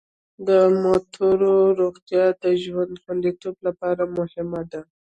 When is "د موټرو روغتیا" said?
0.47-2.25